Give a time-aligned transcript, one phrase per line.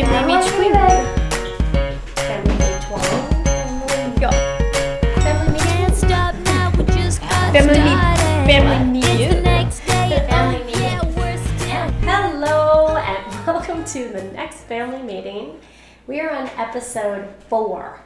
[0.00, 0.72] Family Hello, Meet Queen.
[2.16, 4.20] Family Meet 12.
[4.20, 4.30] Go.
[5.20, 8.46] Family Meet Can't stop now, we just got Family Meet- started.
[8.46, 9.28] Family Meet You.
[9.34, 14.22] the next day, oh, Family and Meet yeah, we're still Hello and welcome to the
[14.32, 15.60] next family meeting.
[16.06, 18.00] We are on episode four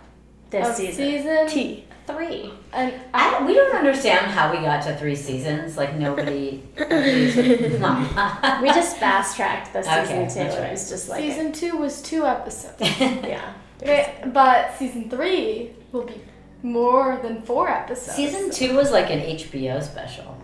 [0.51, 0.95] this Of season.
[0.95, 1.85] season T.
[2.07, 2.53] Three.
[2.75, 5.77] And I don't, we don't understand how we got to three seasons.
[5.79, 6.63] Like nobody.
[6.77, 10.35] We just fast tracked the season Okay, two.
[10.35, 12.77] that's It was just like season two was two episodes.
[13.01, 13.53] yeah.
[13.85, 16.21] Right, but season three will be
[16.63, 18.17] more than four episodes.
[18.17, 20.37] Season two was like an HBO special.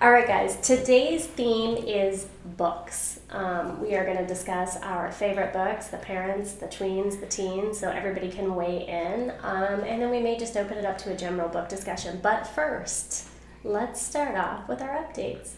[0.00, 0.56] All right, guys.
[0.60, 3.18] Today's theme is books.
[3.30, 7.80] Um, we are going to discuss our favorite books, the parents, the tweens, the teens,
[7.80, 9.32] so everybody can weigh in.
[9.42, 12.20] Um, and then we may just open it up to a general book discussion.
[12.22, 13.26] But first,
[13.64, 15.54] let's start off with our updates.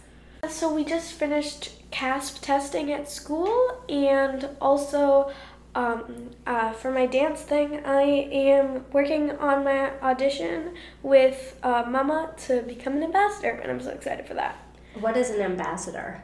[0.49, 5.33] So we just finished CAASPP testing at school, and also
[5.75, 12.35] um, uh, for my dance thing, I am working on my audition with uh, Mama
[12.47, 14.57] to become an ambassador, and I'm so excited for that.
[14.99, 16.23] What is an ambassador?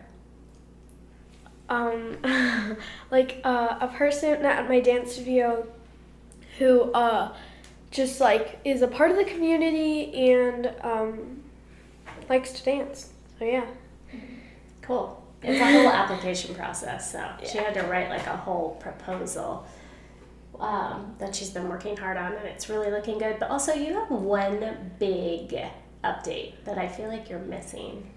[1.69, 2.19] Um,
[3.11, 5.67] like uh, a person at my dance studio
[6.59, 7.35] who uh,
[7.91, 11.43] just like is a part of the community and um,
[12.29, 13.13] likes to dance.
[13.39, 13.67] So yeah.
[14.83, 15.26] Cool.
[15.47, 19.67] It's a whole application process, so she had to write like a whole proposal
[20.59, 23.39] um, that she's been working hard on, and it's really looking good.
[23.39, 25.57] But also, you have one big
[26.03, 28.11] update that I feel like you're missing.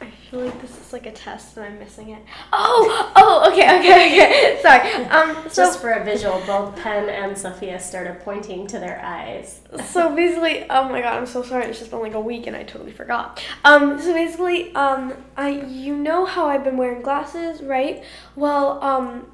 [0.00, 2.22] I feel like this is like a test and I'm missing it.
[2.52, 4.60] Oh, oh, okay, okay, okay.
[4.62, 5.04] Sorry.
[5.06, 9.60] Um, so Just for a visual, both Penn and Sophia started pointing to their eyes.
[9.90, 11.66] so basically, oh my god, I'm so sorry.
[11.66, 13.42] It's just been like a week and I totally forgot.
[13.64, 18.02] Um, so basically, um, I you know how I've been wearing glasses, right?
[18.36, 19.26] Well, um,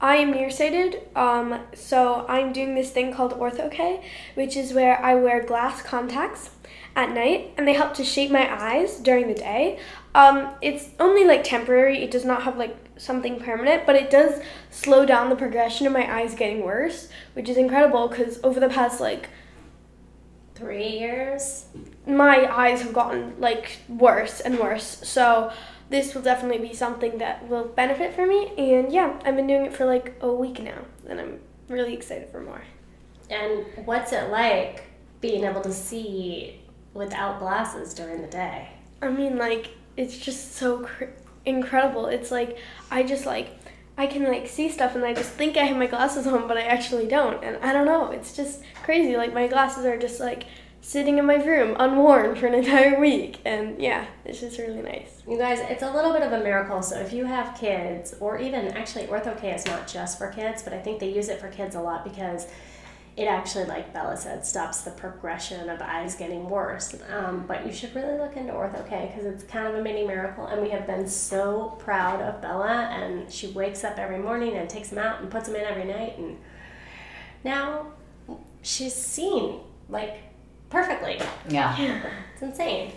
[0.00, 1.00] I am nearsighted.
[1.16, 6.50] Um, so I'm doing this thing called Ortho-K, which is where I wear glass contacts
[6.96, 9.78] at night, and they help to shape my eyes during the day.
[10.14, 12.02] Um, it's only like temporary.
[12.02, 14.40] It does not have like something permanent, but it does
[14.70, 18.68] slow down the progression of my eyes getting worse, which is incredible because over the
[18.68, 19.28] past like
[20.54, 21.66] Three years.
[22.06, 25.00] my eyes have gotten like worse and worse.
[25.02, 25.52] So
[25.90, 28.52] this will definitely be something that will benefit for me.
[28.56, 32.30] And yeah, I've been doing it for like a week now, and I'm really excited
[32.30, 32.62] for more.
[33.30, 34.84] And what's it like
[35.20, 36.60] being able to see
[36.94, 38.68] without glasses during the day?
[39.02, 41.04] I mean, like it's just so cr-
[41.44, 42.06] incredible.
[42.06, 42.56] It's like
[42.90, 43.50] I just like
[43.96, 46.56] I can like see stuff, and I just think I have my glasses on, but
[46.56, 47.44] I actually don't.
[47.44, 48.10] And I don't know.
[48.10, 49.16] It's just crazy.
[49.16, 50.44] Like my glasses are just like
[50.80, 55.22] sitting in my room unworn for an entire week, and yeah, it's just really nice.
[55.26, 56.82] You guys, it's a little bit of a miracle.
[56.82, 60.72] So if you have kids, or even actually Ortho-K is not just for kids, but
[60.72, 62.48] I think they use it for kids a lot because
[63.16, 66.96] it actually, like Bella said, stops the progression of eyes getting worse.
[67.12, 70.46] Um, but you should really look into Ortho-K because it's kind of a mini miracle,
[70.46, 72.88] and we have been so proud of Bella.
[72.90, 75.84] And she wakes up every morning and takes them out and puts them in every
[75.84, 76.38] night, and
[77.44, 77.86] now
[78.62, 80.16] she's seen like
[80.70, 81.20] perfectly.
[81.48, 82.10] Yeah.
[82.34, 82.90] It's insane.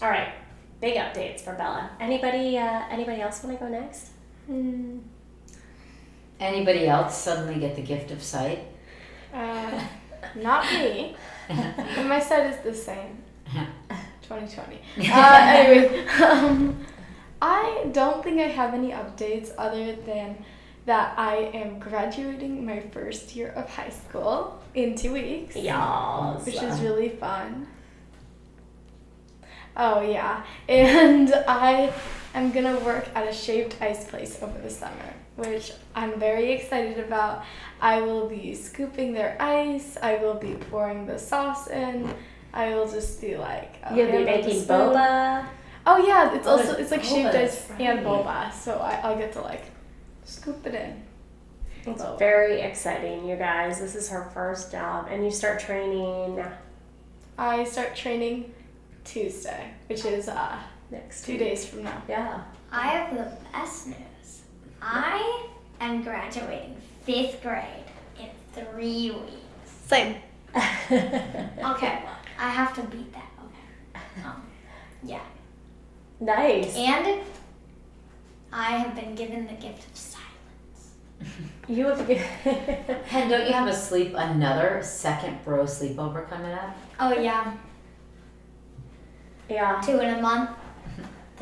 [0.00, 0.32] All right,
[0.80, 1.90] big updates for Bella.
[1.98, 2.56] Anybody?
[2.56, 4.10] Uh, anybody else want to go next?
[4.46, 4.98] Hmm.
[6.38, 8.60] Anybody else suddenly get the gift of sight?
[9.32, 9.84] Uh,
[10.36, 11.16] not me.
[11.48, 13.22] and my side is the same.
[14.22, 14.80] 2020.
[15.12, 16.78] Uh, anyway, um,
[17.40, 20.44] I don't think I have any updates other than
[20.86, 25.56] that I am graduating my first year of high school in two weeks.
[25.56, 26.38] Y'all.
[26.40, 27.66] which is really fun.
[29.76, 31.92] Oh yeah, and I
[32.34, 36.98] am gonna work at a shaved ice place over the summer, which I'm very excited
[36.98, 37.44] about.
[37.80, 39.96] I will be scooping their ice.
[40.02, 42.12] I will be pouring the sauce in.
[42.52, 43.76] I will just be like.
[43.84, 45.46] a You'll be hand on making boba.
[45.86, 48.24] Oh yeah, it's Oh, also it's like boba, shaved that's ice and right.
[48.24, 49.64] boba, so I, I'll get to like
[50.24, 51.02] scoop it in.
[51.84, 52.18] It's Boba.
[52.18, 53.80] very exciting, you guys.
[53.80, 56.44] This is her first job, and you start training
[57.38, 58.52] I start training
[59.04, 60.58] Tuesday, which is uh
[60.90, 61.40] next two week.
[61.40, 62.00] days from now.
[62.08, 62.42] Yeah.
[62.70, 63.96] I have the best news.
[64.82, 65.46] I
[65.80, 67.84] am graduating fifth grade
[68.18, 69.70] in three weeks.
[69.86, 70.16] Same.
[70.92, 73.30] Okay, well, I have to beat that.
[73.38, 74.26] Okay.
[74.26, 74.42] Um,
[75.02, 75.22] yeah.
[76.20, 76.76] nice.
[76.76, 77.22] And
[78.52, 80.28] I have been given the gift of silence.
[81.68, 86.76] You have And don't you have a sleep another second bro sleepover coming up?
[86.98, 87.54] Oh yeah,
[89.48, 89.80] yeah.
[89.80, 90.50] two in a month.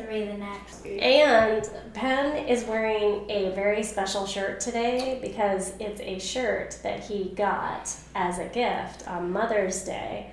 [0.05, 0.85] Three the next.
[0.85, 7.31] And Penn is wearing a very special shirt today because it's a shirt that he
[7.35, 10.31] got as a gift on Mother's Day.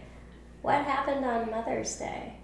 [0.62, 2.34] What happened on Mother's Day?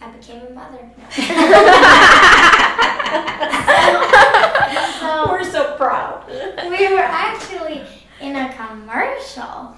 [0.00, 0.90] I became a mother.
[5.00, 6.24] so, We're so proud.
[6.28, 7.82] we were actually
[8.20, 9.74] in a commercial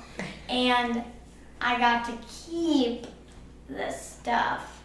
[0.48, 1.04] and
[1.60, 3.06] I got to keep
[3.68, 4.75] the stuff.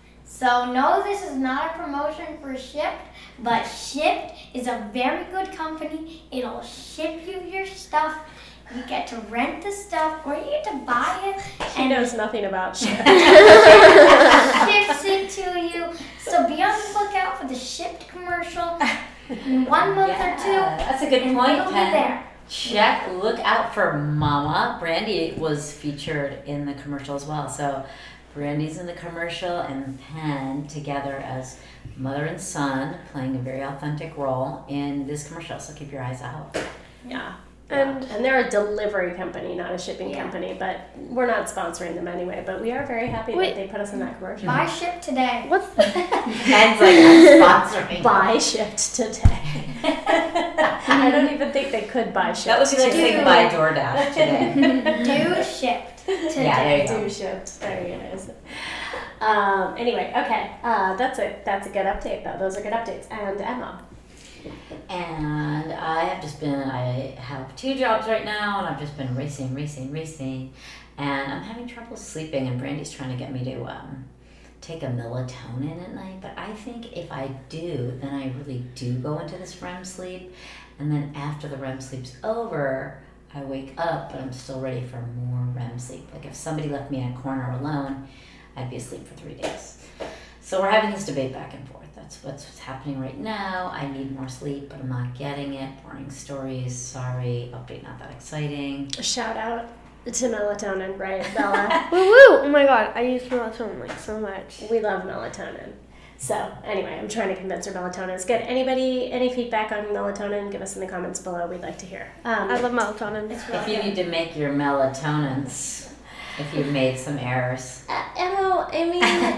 [0.42, 2.98] So no, this is not a promotion for Shipt,
[3.44, 6.24] but Shipt is a very good company.
[6.32, 8.18] It'll ship you your stuff.
[8.76, 11.40] You get to rent the stuff or you get to buy it
[11.78, 12.90] He knows nothing about shit.
[12.90, 13.06] ships
[15.06, 15.94] it to you.
[16.18, 18.80] So be on the lookout for the Shipt commercial
[19.46, 20.54] in one month or two.
[20.54, 22.28] That's a good and point, it'll be there.
[22.50, 24.78] Check, look out for Mama.
[24.80, 27.48] Brandy was featured in the commercial as well.
[27.48, 27.86] So
[28.34, 31.58] Brandy's in the commercial and Penn together as
[31.98, 35.60] mother and son playing a very authentic role in this commercial.
[35.60, 36.58] So keep your eyes out.
[37.08, 37.34] Yeah.
[37.70, 40.22] And And they're a delivery company, not a shipping Yeah.
[40.24, 42.44] company, but we're not sponsoring them anyway.
[42.46, 43.56] But we are very happy Wait.
[43.56, 44.46] that they put us in that commercial.
[44.48, 45.46] Buy Ship today.
[45.48, 48.04] what's the Penn's like sponsoring.
[48.04, 49.40] Buy Shipt today.
[49.84, 52.46] I don't even think they could buy Shipt.
[52.46, 54.54] That would be like saying buy DoorDash today.
[55.06, 56.44] Do Shipt today.
[56.46, 57.04] Yeah, there you go.
[57.04, 57.60] do Shipt.
[57.60, 58.18] There you
[59.20, 59.26] go.
[59.26, 62.38] Um, anyway, okay, uh, that's a that's a good update though.
[62.40, 63.06] Those are good updates.
[63.12, 63.84] And Emma,
[64.90, 69.16] And I have just been, I have two jobs right now, and I've just been
[69.16, 70.54] racing, racing, racing.
[70.98, 74.06] And I'm having trouble sleeping, and Brandy's trying to get me to um,
[74.60, 76.20] take a melatonin at night.
[76.22, 80.34] But I think if I do, then I really do go into this REM sleep.
[80.80, 83.02] And then after the REM sleep's over,
[83.34, 86.08] I wake up, but I'm still ready for more REM sleep.
[86.14, 88.08] Like if somebody left me in a corner alone,
[88.56, 89.86] I'd be asleep for three days.
[90.42, 91.88] So we're having this debate back and forth.
[91.96, 93.72] That's what's what's happening right now.
[93.74, 95.70] I need more sleep, but I'm not getting it.
[95.84, 96.76] Boring stories.
[96.78, 97.50] Sorry.
[97.54, 98.90] Update not that exciting.
[99.02, 99.70] shout out
[100.06, 101.88] to melatonin, right, Bella?
[101.92, 102.40] woo woo?
[102.40, 104.64] Oh my god, I use melatonin like so much.
[104.70, 105.74] we love melatonin.
[106.22, 108.42] So anyway, I'm trying to convince her melatonin is good.
[108.42, 110.52] Anybody, any feedback on melatonin?
[110.52, 111.48] Give us in the comments below.
[111.48, 112.12] We'd like to hear.
[112.24, 113.32] Um, I love melatonin.
[113.32, 115.92] If you need to make your melatonins,
[116.38, 118.86] if you've made some errors, Uh, Emma, I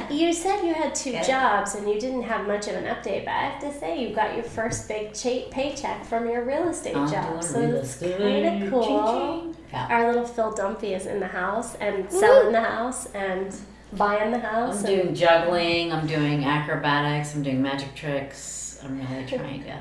[0.10, 1.24] mean, you said you had two Yeah.
[1.24, 4.14] jobs and you didn't have much of an update, but I have to say you
[4.14, 8.64] got your first big cha- paycheck from your real estate I'm job, so it's kind
[8.64, 8.84] of cool.
[8.86, 9.64] Ching, ching.
[9.72, 9.88] Yeah.
[9.90, 13.56] Our little Phil Dunphy is in the house and selling the house and
[13.98, 14.80] buying the house.
[14.80, 15.92] I'm doing juggling.
[15.92, 17.36] I'm doing acrobatics.
[17.36, 18.80] I'm doing magic tricks.
[18.84, 19.78] I'm really trying to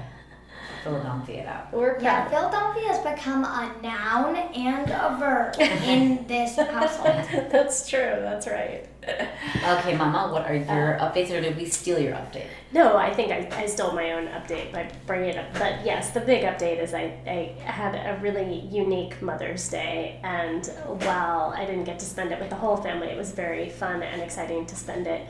[0.83, 1.47] Phil Dunphy it.
[1.73, 2.31] We're Yeah, proud.
[2.31, 7.51] Phil Dunphy has become a noun and a verb in this household.
[7.51, 7.99] That's true.
[8.01, 8.89] That's right.
[9.05, 12.47] Okay, Mama, what are your uh, updates, or did we steal your update?
[12.73, 15.53] No, I think I, I stole my own update by bringing it up.
[15.55, 20.21] But yes, the big update is I, I had a really unique Mother's Day.
[20.23, 20.67] And
[21.05, 24.03] while I didn't get to spend it with the whole family, it was very fun
[24.05, 25.27] and exciting to spend it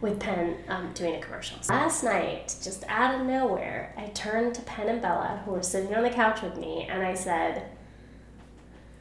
[0.00, 1.58] with Penn um, doing a commercial.
[1.68, 5.94] Last night, just out of nowhere, I turned to Penn and Bella, who were sitting
[5.94, 7.70] on the couch with me, and I said,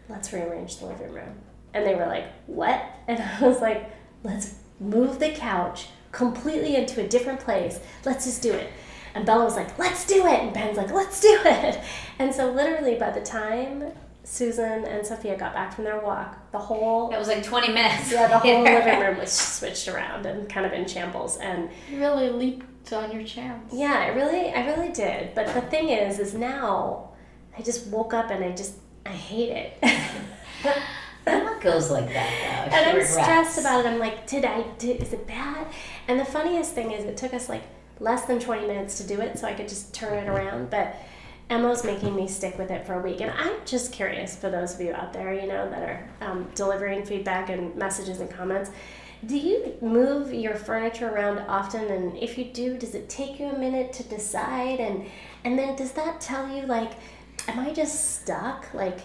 [0.09, 1.35] let's rearrange the living room.
[1.73, 2.81] And they were like, what?
[3.07, 3.91] And I was like,
[4.23, 7.79] let's move the couch completely into a different place.
[8.05, 8.71] Let's just do it.
[9.13, 10.39] And Bella was like, let's do it.
[10.39, 11.81] And Ben's like, let's do it.
[12.19, 13.91] And so, literally, by the time
[14.23, 18.11] Susan and Sophia got back from their walk, the whole It was like 20 minutes.
[18.11, 18.79] yeah, the whole later.
[18.85, 21.37] living room was switched around and kind of in shambles.
[21.37, 23.73] And You really leaped on your chance.
[23.73, 25.35] yeah, I really, I really did.
[25.35, 27.09] But the thing is, is now
[27.57, 28.75] I just woke up and I just,
[29.05, 29.77] I hate it.
[31.25, 32.75] Mama goes like that though.
[32.77, 33.13] and I'm regrets.
[33.13, 33.89] stressed about it.
[33.89, 34.91] I'm like, did I do?
[34.91, 35.67] Is it bad?
[36.07, 37.63] And the funniest thing is, it took us like
[37.99, 40.69] less than 20 minutes to do it, so I could just turn it around.
[40.69, 40.95] But
[41.49, 44.75] Emma's making me stick with it for a week, and I'm just curious for those
[44.75, 48.71] of you out there, you know, that are um, delivering feedback and messages and comments.
[49.25, 51.85] Do you move your furniture around often?
[51.85, 54.79] And if you do, does it take you a minute to decide?
[54.79, 55.05] And
[55.45, 56.91] and then does that tell you like,
[57.47, 58.73] am I just stuck?
[58.73, 58.99] Like,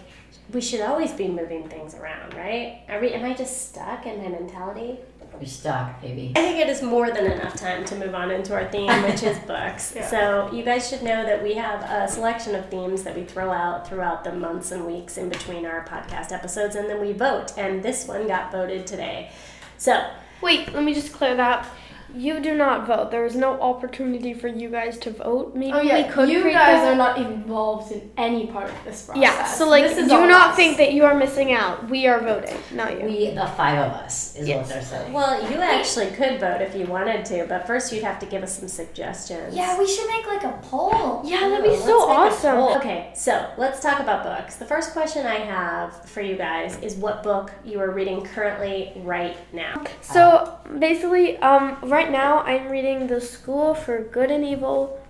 [0.51, 2.81] we should always be moving things around, right?
[2.89, 4.97] Are we, am I just stuck in my mentality?
[5.39, 6.33] You're stuck, baby.
[6.35, 9.23] I think it is more than enough time to move on into our theme, which
[9.23, 9.93] is books.
[9.95, 10.07] Yeah.
[10.07, 13.51] So you guys should know that we have a selection of themes that we throw
[13.51, 17.57] out throughout the months and weeks in between our podcast episodes, and then we vote.
[17.57, 19.31] And this one got voted today.
[19.77, 20.09] So
[20.41, 21.67] Wait, let me just clear that.
[22.15, 23.11] You do not vote.
[23.11, 25.55] There is no opportunity for you guys to vote.
[25.55, 26.93] Maybe Oh yeah, we could you create guys that.
[26.93, 29.21] are not involved in any part of this process.
[29.21, 30.55] Yeah, so like, This is do not us.
[30.55, 31.89] think that you are missing out.
[31.89, 33.05] We are voting, not you.
[33.05, 35.13] We, the five of us, is what they're saying.
[35.13, 38.43] Well, you actually could vote if you wanted to, but first you'd have to give
[38.43, 39.55] us some suggestions.
[39.55, 41.21] Yeah, we should make like a poll.
[41.25, 42.57] yeah, that'd be Let's so awesome.
[42.79, 44.55] Okay, so let's talk about books.
[44.55, 48.93] The first question I have for you guys is what book you are reading currently
[48.97, 49.83] right now.
[50.01, 55.03] So basically, um, right now I'm reading The School for Good and Evil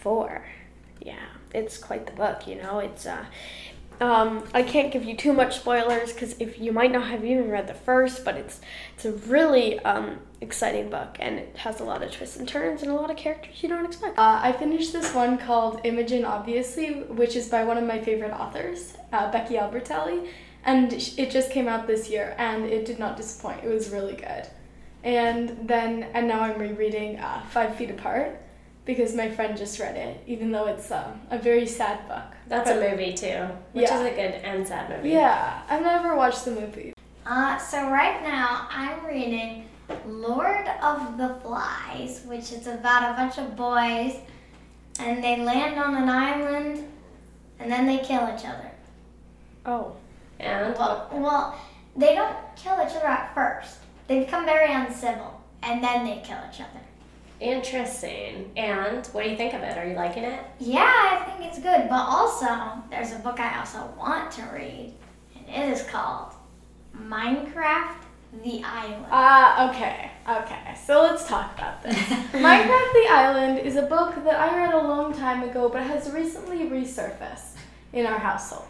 [0.00, 0.44] 4.
[1.00, 2.78] Yeah, it's quite the book, you know.
[2.78, 3.26] It's uh,
[4.00, 7.50] um, I can't give you too much spoilers because if you might not have even
[7.50, 8.60] read the first, but it's
[8.94, 12.82] it's a really um, exciting book and it has a lot of twists and turns
[12.82, 14.18] and a lot of characters you don't expect.
[14.18, 18.32] Uh, I finished this one called Imogen, obviously, which is by one of my favorite
[18.32, 20.28] authors, uh, Becky Albertalli,
[20.64, 23.62] and it just came out this year, and it did not disappoint.
[23.62, 24.48] It was really good.
[25.04, 28.40] And then, and now I'm rereading uh, Five Feet Apart
[28.86, 32.24] because my friend just read it, even though it's um, a very sad book.
[32.48, 34.00] That's a movie too, which Yeah.
[34.00, 35.10] is a good and sad movie.
[35.10, 36.94] Yeah, I've never watched the movie.
[37.26, 39.68] Uh, so right now I'm reading
[40.06, 44.16] Lord of the Flies, which is about a bunch of boys,
[44.98, 46.86] and they land on an island,
[47.58, 48.70] and then they kill each other.
[49.66, 49.96] Oh.
[50.40, 51.60] And Well, well,
[51.96, 53.78] they don't kill each other at first.
[54.06, 56.80] They become very uncivil, and then they kill each other.
[57.40, 58.50] interesting.
[58.56, 59.76] And what do you think of it?
[59.76, 60.40] Are you liking it?
[60.58, 61.88] Yeah, I think it's good.
[61.88, 62.48] But also,
[62.90, 64.94] there's a book I also want to read,
[65.36, 66.32] and it is called
[66.96, 67.96] Minecraft:
[68.42, 69.06] The Island.
[69.10, 70.74] Ah, okay, okay.
[70.86, 71.96] So let's talk about this.
[72.32, 76.10] Minecraft the Island is a book that I read a long time ago, but has
[76.10, 77.56] recently resurfaced
[77.92, 78.68] in our household.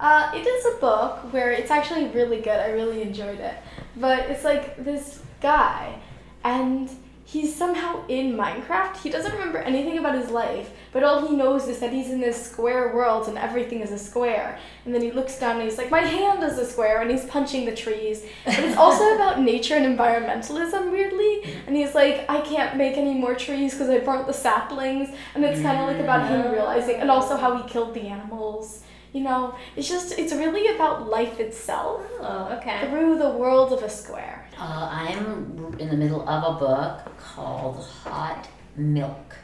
[0.00, 2.58] Uh, it is a book where it's actually really good.
[2.58, 3.54] I really enjoyed it.
[3.96, 6.00] But it's like this guy,
[6.42, 6.90] and
[7.24, 8.96] he's somehow in Minecraft.
[8.96, 12.20] He doesn't remember anything about his life, but all he knows is that he's in
[12.20, 14.58] this square world and everything is a square.
[14.84, 17.24] And then he looks down and he's like, My hand is a square, and he's
[17.24, 18.24] punching the trees.
[18.44, 21.44] But it's also about nature and environmentalism, weirdly.
[21.66, 25.14] And he's like, I can't make any more trees because I burnt the saplings.
[25.34, 28.82] And it's kind of like about him realizing, and also how he killed the animals.
[29.14, 32.88] You know, it's just, it's really about life itself Oh, okay.
[32.90, 34.48] through the world of a square.
[34.58, 39.36] Uh, I'm in the middle of a book called Hot Milk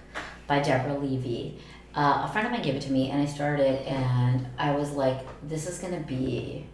[0.48, 1.60] by Deborah Levy.
[1.94, 4.90] Uh, a friend of mine gave it to me, and I started, and I was
[4.90, 6.66] like, "This is gonna be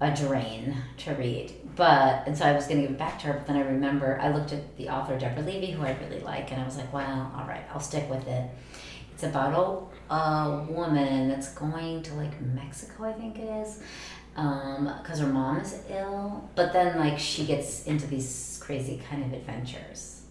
[0.00, 3.32] a drain to read." But and so I was gonna give it back to her,
[3.34, 6.52] but then I remember I looked at the author Deborah Levy, who I really like,
[6.52, 8.50] and I was like, "Well, all right, I'll stick with it."
[9.14, 9.54] It's about
[10.10, 13.82] a, woman that's going to like Mexico, I think it is,
[14.34, 16.48] because her mom is ill.
[16.54, 20.22] But then like she gets into these crazy kind of adventures.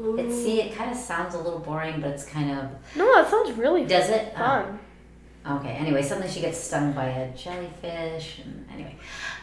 [0.00, 3.28] It see, it kind of sounds a little boring, but it's kind of No, that
[3.28, 4.32] sounds really does it?
[4.36, 4.78] Fun.
[5.44, 5.70] okay.
[5.70, 8.96] Anyway, suddenly she gets stung by a jellyfish, and anyway,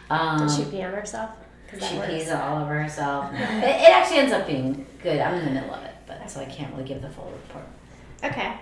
[0.08, 1.30] um, Did she pee on herself?
[1.70, 2.08] she works.
[2.08, 3.30] pees all over herself.
[3.34, 5.20] it, it actually ends up being good.
[5.20, 7.66] I'm in the middle of it, but so I can't really give the full report.
[8.24, 8.54] Okay.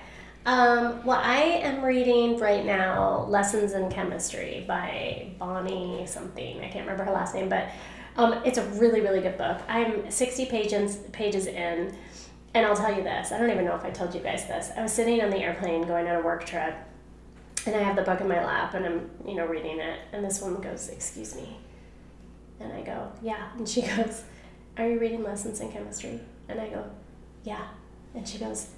[0.47, 6.59] Um, well, I am reading right now Lessons in Chemistry by Bonnie something.
[6.59, 7.71] I can't remember her last name, but
[8.17, 9.63] um, it's a really, really good book.
[9.69, 11.97] I'm 60 pages, pages in,
[12.53, 13.33] and I'll tell you this.
[13.33, 14.71] I don't even know if I told you guys this.
[14.77, 16.77] I was sitting on the airplane going on a work trip,
[17.65, 20.23] and I have the book in my lap, and I'm, you know, reading it, and
[20.23, 21.57] this woman goes, excuse me.
[22.61, 23.49] And I go, yeah.
[23.57, 24.25] And she goes,
[24.77, 26.21] are you reading Lessons in Chemistry?
[26.51, 26.85] And I go,
[27.45, 27.67] yeah.
[28.15, 28.69] And she goes,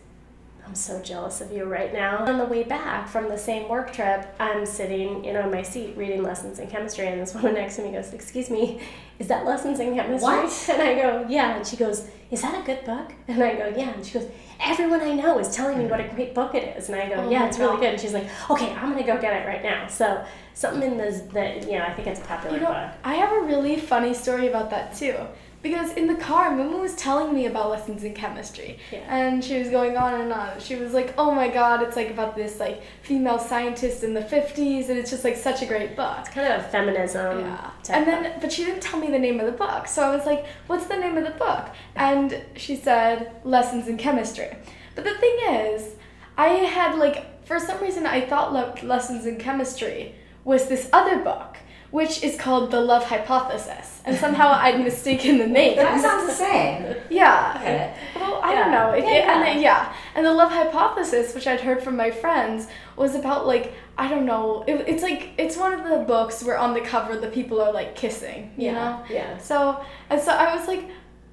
[0.66, 2.24] I'm so jealous of you right now.
[2.26, 5.62] On the way back from the same work trip, I'm sitting, you know, in my
[5.62, 8.80] seat reading lessons in chemistry, and this woman next to me goes, "Excuse me,
[9.20, 10.68] is that lessons in chemistry?" What?
[10.72, 13.72] And I go, "Yeah." And she goes, "Is that a good book?" And I go,
[13.76, 14.28] "Yeah." And she goes,
[14.60, 17.14] "Everyone I know is telling me what a great book it is." And I go,
[17.14, 19.62] Oh "Yeah, it's really good." And she's like, "Okay, I'm gonna go get it right
[19.62, 22.72] now." So something in this that you know, I think it's a popular You know,
[22.72, 22.90] book.
[23.04, 25.14] I have a really funny story about that too.
[25.62, 28.78] Because in the car, Mama was telling me about lessons in chemistry.
[28.92, 29.00] Yeah.
[29.08, 30.60] And she was going on and on.
[30.60, 34.20] She was like, oh my god, it's like about this like female scientist in the
[34.20, 36.18] 50s, and it's just like such a great book.
[36.20, 37.40] It's kind of a feminism.
[37.40, 37.70] Yeah.
[37.82, 38.14] type And book.
[38.22, 39.88] then, but she didn't tell me the name of the book.
[39.88, 41.66] So I was like, what's the name of the book?
[41.96, 44.56] And she said, Lessons in Chemistry.
[44.94, 45.94] But the thing is,
[46.38, 51.18] I had like, for some reason, I thought Le- Lessons in Chemistry was this other
[51.24, 51.56] book,
[51.90, 54.00] which is called The Love Hypothesis.
[54.04, 55.76] And somehow I'd mistaken the name.
[55.76, 56.94] That sounds the same.
[57.10, 57.54] Yeah.
[57.60, 57.94] Okay.
[58.20, 58.62] Well, I Yeah.
[58.62, 58.90] don't know.
[58.92, 59.58] It, Yeah, it- and uh, yeah.
[59.60, 64.08] yeah, and the love hypothesis, which I'd heard from my friends, was about like I
[64.08, 64.62] don't know.
[64.68, 67.72] It, it's like it's one of the books where on the cover the people are
[67.72, 69.02] like kissing, you yeah, know.
[69.10, 69.38] yeah.
[69.38, 70.84] So and so I was like,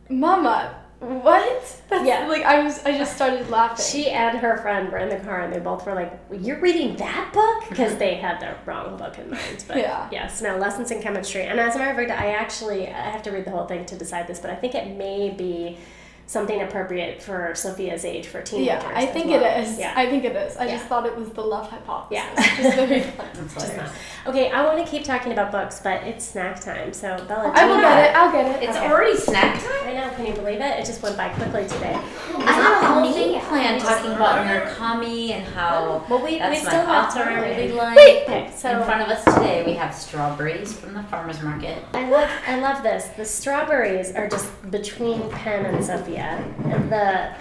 [0.09, 1.81] Mama, What?
[1.89, 2.27] That's Yeah.
[2.27, 2.83] like I was.
[2.85, 3.83] I just started laughing.
[3.85, 6.95] She and her friend were in the car, and they both were like, "You're reading
[6.97, 9.65] that book?" Because they had the wrong book in mind.
[9.67, 10.07] But Yeah.
[10.11, 11.43] yes, no lessons in chemistry.
[11.43, 13.85] And as a matter of fact, I actually I have to read the whole thing
[13.87, 15.77] to decide this, but I think it may be
[16.25, 18.81] something appropriate for Sophia's age for teenagers.
[18.83, 19.43] yeah, I think well.
[19.43, 19.77] it is.
[19.77, 19.93] Yeah.
[19.95, 20.55] I think it is.
[20.57, 20.71] I Yeah.
[20.77, 22.07] just thought it was the love hypothesis.
[22.11, 22.61] Yeah.
[22.63, 23.27] Just very fun.
[23.53, 23.89] Just not.
[24.27, 26.93] Okay, I want to keep talking about books, but it's snack time.
[26.93, 28.15] So Bella, I will get it.
[28.15, 28.67] I'll get it.
[28.69, 28.89] It's Okay.
[28.89, 29.87] already snack time?
[29.87, 30.09] I know.
[30.15, 30.79] Can you believe it?
[30.79, 31.93] It just went by quickly today.
[31.95, 36.59] I had a whole thing planned talking about Murakami and how Well, we, we that's
[36.61, 37.97] still my have author I really like.
[37.97, 41.83] Okay, so In front of us today, we have strawberries from the farmer's market.
[41.93, 43.05] I love I love this.
[43.15, 47.33] The strawberries are just between Penn and Sophia, and the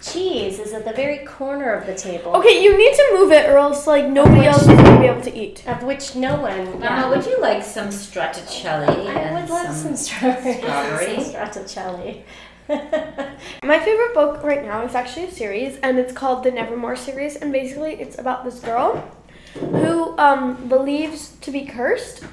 [0.00, 2.32] cheese is at the very corner of the table.
[2.36, 5.22] Okay, you need to move it, or else like nobody else is gonna be able
[5.22, 5.66] to eat.
[5.68, 6.78] Of which no one.
[6.80, 10.56] Mama, would you like some stracciatella I would love some, some strawberries.
[10.58, 11.22] strawberry?
[11.22, 12.22] Some stracciatella.
[12.68, 17.36] My favorite book right now is actually a series, and it's called the Nevermoor series.
[17.36, 19.10] And basically, it's about this girl
[19.54, 22.24] who um, believes to be cursed.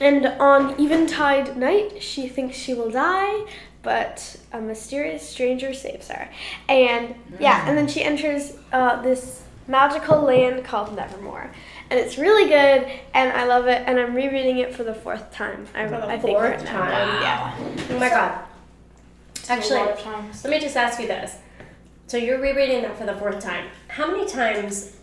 [0.00, 3.46] And on eventide night, she thinks she will die,
[3.82, 6.28] but a mysterious stranger saves her.
[6.68, 11.50] And yeah, and then she enters uh, this magical land called Nevermoor.
[11.90, 15.32] And it's really good, and I love it, and I'm rereading it for the fourth
[15.32, 15.66] time.
[15.74, 16.80] I, For the I think fourth right now.
[16.84, 17.22] time?
[17.22, 17.86] Yeah.
[17.90, 18.44] oh my god.
[19.50, 20.44] A Actually, lot of times.
[20.44, 21.36] let me just ask you this.
[22.06, 23.66] So you're rereading that for the fourth time.
[23.88, 24.96] How many times?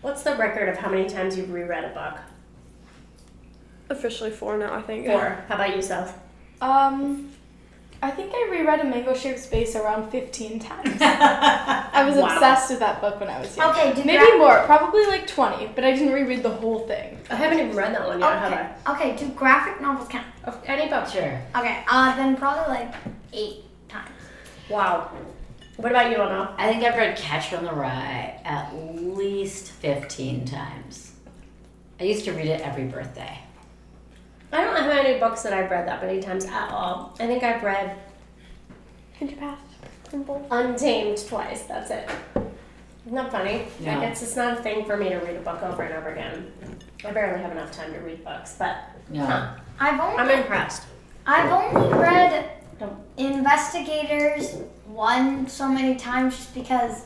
[0.00, 2.18] What's the record of how many times you've reread a book?
[3.88, 5.06] Officially four now, I think.
[5.06, 5.44] Four.
[5.48, 6.20] How about you, Seth?
[6.60, 7.30] Um,
[8.02, 10.96] I think I reread A Mango Shaped Space around 15 times.
[11.02, 12.32] I was Wow.
[12.32, 13.70] obsessed with that book when I was young.
[13.72, 17.18] Okay, do Maybe gra- more, probably like 20, but I didn't reread the whole thing.
[17.30, 18.92] I haven't even read that one yet, have Okay, I?
[18.94, 20.26] okay, do graphic novels count?
[20.44, 21.08] Of any book.
[21.08, 21.40] Sure.
[21.56, 22.94] Okay, uh, then probably like
[23.34, 24.08] eight times.
[24.70, 25.10] Wow.
[25.76, 26.54] What about you, Anna?
[26.58, 31.12] I think I've read Catcher in the Rye at least 15 times.
[31.98, 33.38] I used to read it every birthday.
[34.52, 37.16] I don't know how many books that I've read that many times at all.
[37.20, 37.96] I think I've read
[39.18, 39.58] Can you pass?
[40.10, 40.44] Simple.
[40.50, 41.62] Untamed twice.
[41.64, 42.08] That's it.
[43.06, 43.66] Not funny?
[43.80, 43.98] Yeah.
[43.98, 46.10] Like it's, it's not a thing for me to read a book over and over
[46.10, 46.52] again.
[47.04, 48.76] I barely have enough time to read books, but
[49.10, 49.56] Yeah.
[49.78, 50.82] I've only I'm impressed.
[51.26, 52.50] I've only read
[53.18, 57.04] Investigators one so many times just because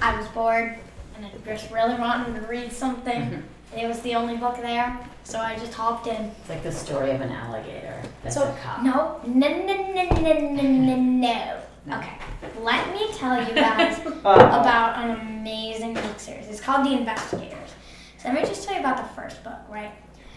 [0.00, 0.76] I was bored
[1.16, 3.22] and I just really wanted to read something.
[3.22, 3.78] Mm-hmm.
[3.78, 6.32] it was the only book there, so I just hopped in.
[6.40, 8.82] It's like the story of an alligator that's So- a cop.
[8.82, 11.60] No, no, no, no, no, no, no, no.
[11.98, 12.18] Okay,
[12.62, 14.30] let me tell you guys uh-huh.
[14.30, 16.48] about an amazing book series.
[16.48, 17.70] It's called The Investigators.
[18.16, 19.92] So let me just tell you about the first book, right?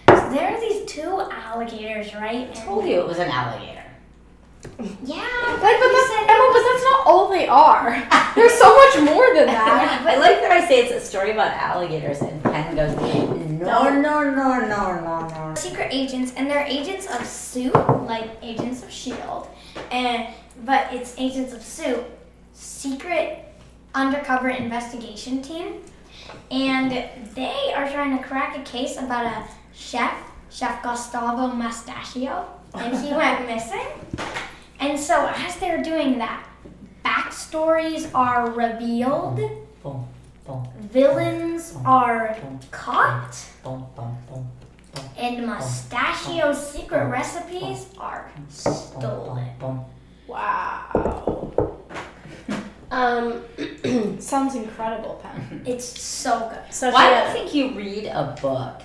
[0.10, 2.50] So there are these two alligators, right?
[2.50, 3.84] I told you it was an alligator.
[5.04, 8.08] Yeah, Like, but that's, said Emma, but that's not all they are.
[8.36, 10.04] There's so much more than that.
[10.08, 12.94] I like that I say it's a story about alligators, and Penn goes,
[13.62, 15.56] no, no, no, no, no, no.
[15.56, 17.74] secret agents, and they're agents of Soup,
[18.08, 19.48] like Agents of Shield,
[19.92, 20.28] and
[20.66, 22.06] but it's Agents of Soup,
[22.54, 23.46] secret
[23.94, 25.82] undercover investigation team,
[26.50, 26.92] and
[27.36, 29.44] they are trying to crack a case about a
[29.74, 30.14] chef,
[30.50, 33.86] Chef Gustavo Mustachio, and he went missing.
[34.80, 36.48] And so as they're doing that,
[37.06, 39.40] backstories are revealed,
[39.84, 40.08] boom,
[40.80, 42.38] villains are
[42.72, 43.38] caught.
[45.18, 49.48] And Mustachio's secret recipes are stolen.
[49.60, 49.86] boom, boom.
[50.28, 51.78] Wow.
[52.92, 53.42] Um,
[54.20, 55.64] Sounds incredible, Penn.
[55.66, 56.74] It's so good.
[56.74, 58.82] Sophia, Why do you think you read a book?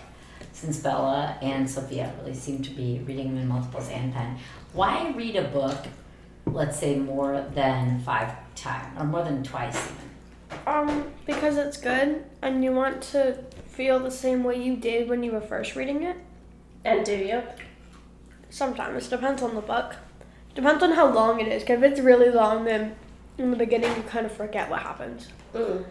[0.52, 4.38] Since Bella and Sophia really seem to be reading them in multiples and Penn,
[4.72, 5.76] why read a book,
[6.46, 10.11] let's say more than five times or more than twice even?
[10.66, 15.22] Um, because it's good, and you want to feel the same way you did when
[15.22, 16.16] you were first reading it.
[16.85, 17.42] and do you?
[18.50, 19.96] Sometimes depends on the book.
[20.54, 21.62] Depends on how long it is.
[21.64, 22.94] 'cause if it's really long, then
[23.38, 25.28] in the beginning you kind of forget what happens.
[25.54, 25.85] Mm.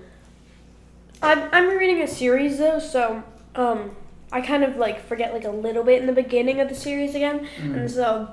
[1.21, 3.23] I'm I'm reading a series though, so
[3.55, 3.95] um,
[4.31, 7.13] I kind of like forget like a little bit in the beginning of the series
[7.15, 8.29] again, and so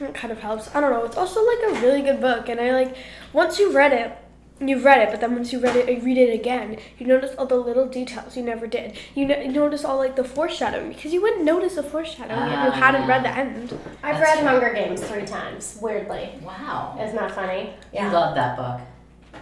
[0.00, 0.72] it kind of helps.
[0.74, 1.04] I don't know.
[1.04, 2.96] It's also like a really good book, and I like
[3.32, 4.12] once you've read it.
[4.58, 6.78] You've read it, but then once you read it, you read it again.
[6.98, 8.96] You notice all the little details you never did.
[9.14, 12.64] You, no- you notice all like the foreshadowing because you wouldn't notice the foreshadowing if
[12.64, 13.78] you hadn't read the end.
[14.02, 14.48] I've That's read true.
[14.48, 15.78] Hunger Games three times.
[15.82, 16.98] Weirdly, Wow.
[17.02, 17.74] isn't that funny?
[17.92, 18.80] You love that book.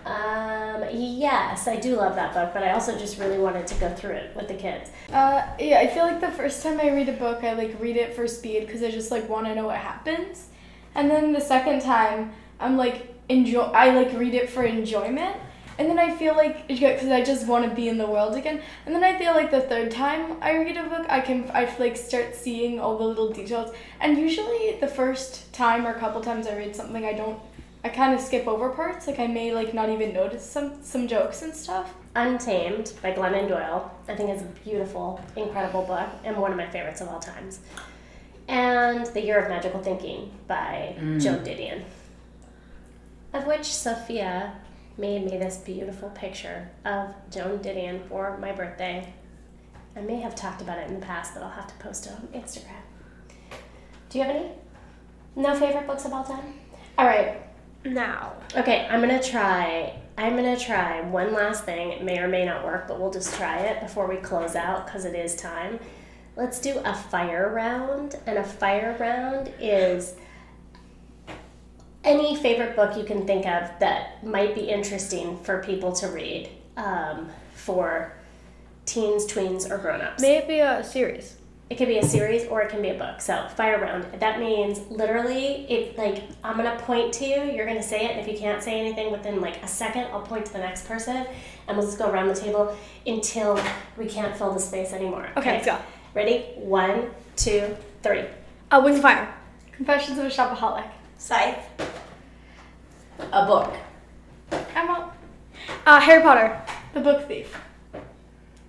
[0.04, 3.88] Um, yes, I do love that book, but I also just really wanted to go
[3.94, 4.90] through it with the kids.
[5.12, 7.96] Uh, yeah, I feel like the first time I read a book, I like read
[7.96, 10.48] it for speed because I just like want to know what happens.
[10.94, 13.62] And then the second time, I'm like enjoy.
[13.62, 15.36] I like read it for enjoyment,
[15.78, 18.60] and then I feel like because I just want to be in the world again.
[18.86, 21.74] And then I feel like the third time I read a book, I can I
[21.78, 23.74] like start seeing all the little details.
[24.00, 27.38] And usually the first time or a couple times I read something, I don't.
[27.86, 29.06] I kind of skip over parts.
[29.06, 31.92] Like I may like not even notice some some jokes and stuff.
[32.16, 33.90] Untamed by Glennon Doyle.
[34.08, 37.60] I think it's a beautiful, incredible book and one of my favorites of all times.
[38.48, 41.20] And The Year of Magical Thinking by Mm.
[41.22, 41.82] Joan Didion.
[43.34, 44.52] Of which Sophia
[44.96, 49.12] made me this beautiful picture of Joan Didion for my birthday.
[49.96, 52.12] I may have talked about it in the past, but I'll have to post it
[52.12, 52.82] on Instagram.
[54.08, 54.50] Do you have any?
[55.34, 56.54] No favorite books of all time?
[56.96, 57.42] All right,
[57.84, 58.34] Now.
[58.56, 59.98] Okay, I'm gonna try.
[60.16, 61.90] I'm gonna try one last thing.
[61.90, 64.86] It may or may not work, but we'll just try it before we close out
[64.86, 65.80] because it is time.
[66.36, 70.14] Let's do a fire round, and a fire round is
[72.04, 76.50] any favorite book you can think of that might be interesting for people to read
[76.76, 78.12] um, for
[78.84, 80.20] teens, tweens, or grown-ups.
[80.20, 81.38] May it be a series.
[81.70, 83.22] It could be a series or it can be a book.
[83.22, 84.04] So fire round.
[84.20, 88.20] That means literally, if like I'm gonna point to you, you're gonna say it, and
[88.20, 91.26] if you can't say anything within like a second, I'll point to the next person,
[91.66, 93.58] and we'll just go around the table until
[93.96, 95.30] we can't fill the space anymore.
[95.38, 95.78] Okay, let's go.
[96.12, 96.44] Ready?
[96.56, 98.24] One, two, three.
[98.70, 99.34] Uh, Wings of Fire.
[99.72, 100.88] Confessions of a Shopaholic.
[101.18, 101.83] Scythe.
[103.18, 103.74] A book.
[104.74, 105.12] Emma.
[105.86, 106.60] Uh, Harry Potter.
[106.92, 107.56] The Book Thief.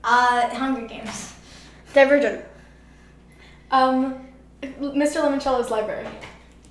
[0.03, 1.34] Uh, Hunger Games.
[1.93, 2.45] Divergent.
[3.71, 4.27] Um,
[4.62, 5.23] Mr.
[5.23, 6.08] Lemoncello's Library.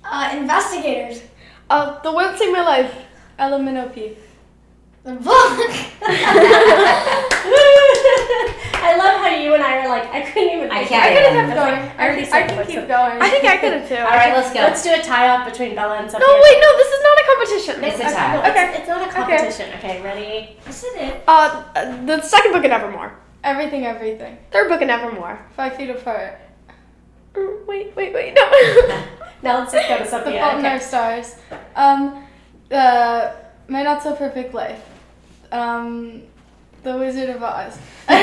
[0.03, 1.21] Uh, Investigators.
[1.69, 2.93] Uh, The World Saved My Life.
[3.37, 4.17] Ella Minnow Pea.
[5.03, 5.59] The book.
[8.85, 10.71] I love how you and I are like, I couldn't even.
[10.71, 11.13] I can't I it.
[11.15, 11.61] could have kept Yeah.
[11.65, 11.99] going.
[11.99, 13.17] I already I, said I can keep going.
[13.21, 13.95] I think I could have too.
[14.09, 14.59] All right, let's go.
[14.61, 16.25] Let's do a tie off between Bella and Sophia.
[16.27, 17.73] No, wait, no, this is not a competition.
[17.83, 18.33] It's a tie.
[18.35, 18.67] no, it's, Okay.
[18.79, 19.67] it's not a competition.
[19.79, 20.57] Okay, ready?
[20.65, 21.23] This is it.
[21.27, 23.11] Uh, uh, the second book in Evermore.
[23.43, 24.37] Everything, everything.
[24.51, 25.39] Third book in Evermore.
[25.55, 26.39] Five feet apart.
[27.33, 28.43] Mm, Wait, wait, wait, no.
[29.41, 30.39] Now let's just go to The Sophia.
[30.41, 30.69] Fault in Okay.
[30.73, 31.35] Our Stars.
[31.75, 32.23] Um,
[32.71, 33.33] uh,
[33.67, 34.81] My Not So Perfect Life.
[35.51, 36.23] Um,
[36.85, 37.79] The Wizard of Oz.
[38.07, 38.13] uh, I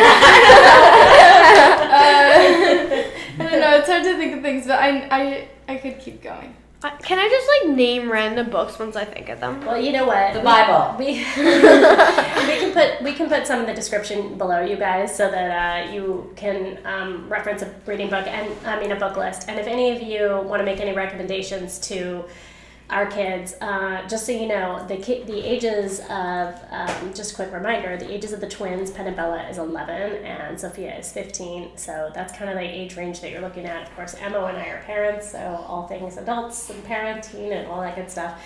[3.38, 3.76] don't know.
[3.76, 6.54] It's hard to think of things, but I, I, I could keep going.
[6.80, 9.66] Uh, Can I just like name random books once I think of them?
[9.66, 10.34] Well, you know what?
[10.34, 10.96] The Bible.
[10.96, 15.28] We, we can put we can put some in the description below, you guys, so
[15.28, 19.48] that uh, you can um, reference a reading book and I mean a book list.
[19.48, 22.26] And if any of you want to make any recommendations to
[22.92, 27.34] our kids, uh, just so you know, the ki- the ages of um, just a
[27.34, 31.10] quick reminder: the ages of the twins, Penn and Bella, is 11, and Sophia is
[31.10, 31.76] 15.
[31.76, 33.88] So that's kind of the age range that you're looking at.
[33.88, 37.80] Of course, Emma and I are parents, so all things adults and parenting and all
[37.80, 38.40] that good stuff.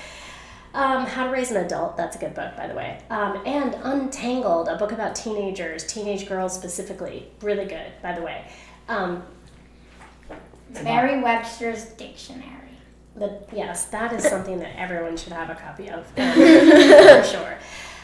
[0.74, 3.00] Um, How to Raise an Adult, that's a good book, by the way.
[3.09, 7.28] Um, and Untangled, a book about teenagers, teenage girls specifically.
[7.40, 8.46] Really good, by the way.
[8.88, 9.22] Um,
[11.22, 12.65] Webster's Dictionary.
[13.16, 17.59] The, yes, that is something that everyone should have a copy of, for sure.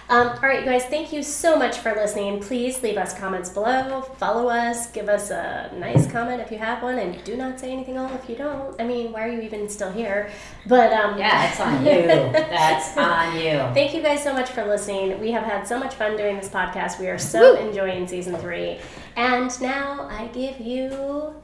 [0.09, 2.41] Um, all right, you guys, thank you so much for listening.
[2.43, 6.83] Please leave us comments below, follow us, give us a nice comment if you have
[6.83, 8.79] one, and do not say anything all if you don't.
[8.79, 10.31] I mean, why are you even still here?
[10.67, 12.03] But um, Yeah, it's on you.
[12.33, 13.53] That's on you.
[13.73, 15.19] Thank you guys so much for listening.
[15.19, 16.99] We have had so much fun doing this podcast.
[17.01, 18.81] We are so enjoying season three.
[19.17, 21.35] And now I give you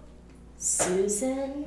[0.58, 1.64] Susan